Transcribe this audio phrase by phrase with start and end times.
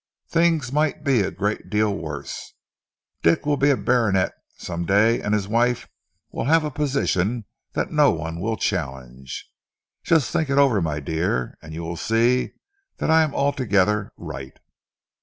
[0.27, 2.55] Things might be a great deal worse.
[3.21, 5.87] Dick will be a baronet some day, and his wife
[6.31, 9.47] will have a position that no one will challenge.
[10.03, 12.53] Just think it over, my dear, and you will see
[12.97, 14.57] that I am altogether right.